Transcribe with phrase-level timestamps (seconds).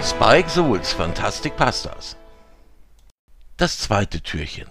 [0.00, 2.16] Spike Souls Fantastic Pastas.
[3.56, 4.68] Das zweite Türchen.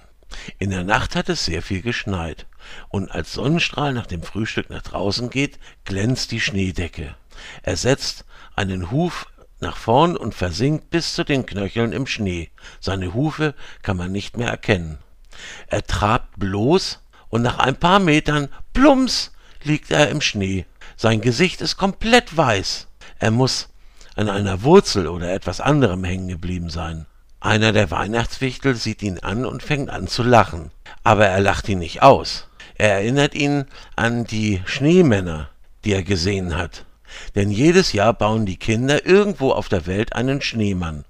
[0.57, 2.47] In der Nacht hat es sehr viel geschneit,
[2.89, 7.15] und als Sonnenstrahl nach dem Frühstück nach draußen geht, glänzt die Schneedecke.
[7.61, 9.27] Er setzt einen Huf
[9.59, 12.49] nach vorn und versinkt bis zu den Knöcheln im Schnee.
[12.79, 14.97] Seine Hufe kann man nicht mehr erkennen.
[15.67, 19.33] Er trabt bloß, und nach ein paar Metern, plumps,
[19.63, 20.65] liegt er im Schnee.
[20.95, 22.87] Sein Gesicht ist komplett weiß.
[23.19, 23.69] Er muss
[24.17, 27.05] an einer Wurzel oder etwas anderem hängen geblieben sein.
[27.39, 30.71] Einer der Weihnachtswichtel sieht ihn an und fängt an zu lachen.
[31.03, 32.47] Aber er lacht ihn nicht aus.
[32.75, 35.49] Er erinnert ihn an die Schneemänner,
[35.85, 36.85] die er gesehen hat.
[37.35, 41.05] Denn jedes Jahr bauen die Kinder irgendwo auf der Welt einen Schneemann.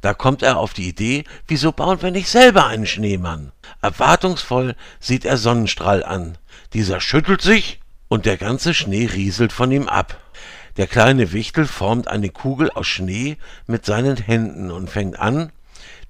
[0.00, 3.52] Da kommt er auf die Idee, wieso bauen wir nicht selber einen Schneemann?
[3.80, 6.36] Erwartungsvoll sieht er Sonnenstrahl an.
[6.72, 10.18] Dieser schüttelt sich und der ganze Schnee rieselt von ihm ab.
[10.80, 15.52] Der kleine Wichtel formt eine Kugel aus Schnee mit seinen Händen und fängt an,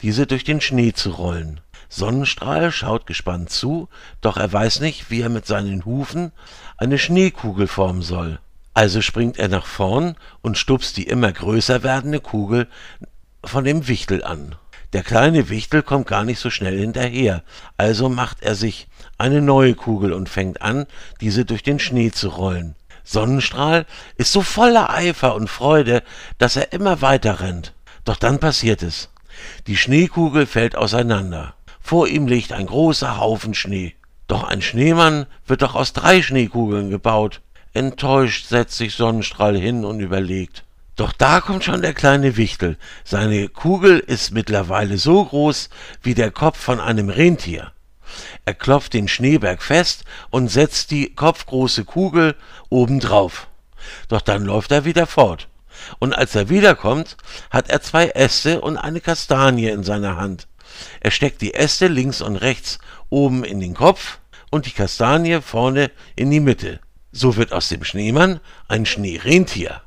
[0.01, 1.59] diese durch den Schnee zu rollen.
[1.89, 3.89] Sonnenstrahl schaut gespannt zu,
[4.21, 6.31] doch er weiß nicht, wie er mit seinen Hufen
[6.77, 8.39] eine Schneekugel formen soll.
[8.73, 12.69] Also springt er nach vorn und stupst die immer größer werdende Kugel
[13.43, 14.55] von dem Wichtel an.
[14.93, 17.43] Der kleine Wichtel kommt gar nicht so schnell hinterher,
[17.77, 18.87] also macht er sich
[19.19, 20.87] eine neue Kugel und fängt an,
[21.21, 22.77] diese durch den Schnee zu rollen.
[23.05, 26.03] Sonnenstrahl ist so voller Eifer und Freude,
[26.39, 27.75] dass er immer weiter rennt.
[28.05, 29.11] Doch dann passiert es.
[29.67, 31.55] Die Schneekugel fällt auseinander.
[31.81, 33.95] Vor ihm liegt ein großer Haufen Schnee.
[34.27, 37.41] Doch ein Schneemann wird doch aus drei Schneekugeln gebaut.
[37.73, 40.65] Enttäuscht setzt sich Sonnenstrahl hin und überlegt.
[40.97, 42.77] Doch da kommt schon der kleine Wichtel.
[43.05, 45.71] Seine Kugel ist mittlerweile so groß
[46.03, 47.73] wie der Kopf von einem Rentier.
[48.45, 52.37] Er klopft den Schneeberg fest und setzt die kopfgroße Kugel
[52.69, 53.49] obendrauf.
[54.09, 55.49] Doch dann läuft er wieder fort.
[55.99, 57.17] Und als er wiederkommt,
[57.51, 60.47] hat er zwei Äste und eine Kastanie in seiner Hand.
[61.01, 64.19] Er steckt die Äste links und rechts oben in den Kopf
[64.51, 66.81] und die Kastanie vorne in die Mitte.
[67.13, 69.83] So wird aus dem Schneemann ein Schneerentier.